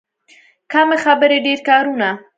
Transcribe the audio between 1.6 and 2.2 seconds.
کارونه.